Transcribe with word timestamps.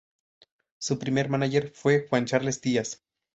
Su 0.79 0.97
primer 0.97 1.29
mánager 1.29 1.69
fue 1.75 2.07
Juan 2.09 2.25
Charles 2.25 2.59
Díaz. 2.59 3.03